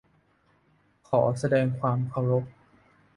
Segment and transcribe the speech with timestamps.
[1.09, 2.43] ขอแสดงความเคารพ